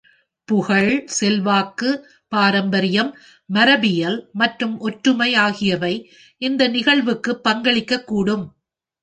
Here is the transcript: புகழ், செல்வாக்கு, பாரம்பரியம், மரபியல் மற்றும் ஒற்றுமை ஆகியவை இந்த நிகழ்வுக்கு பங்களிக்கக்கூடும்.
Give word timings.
புகழ், 0.47 0.93
செல்வாக்கு, 1.07 1.89
பாரம்பரியம், 2.31 3.11
மரபியல் 3.49 4.17
மற்றும் 4.33 4.79
ஒற்றுமை 4.79 5.35
ஆகியவை 5.45 5.93
இந்த 6.41 6.67
நிகழ்வுக்கு 6.67 7.31
பங்களிக்கக்கூடும். 7.43 8.45